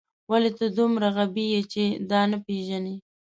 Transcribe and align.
ولې 0.29 0.51
ته 0.57 0.65
دومره 0.77 1.07
غبي 1.15 1.45
یې 1.53 1.61
چې 1.73 1.83
دا 2.11 2.21
نه 2.31 2.37
پېژنې 2.45 2.95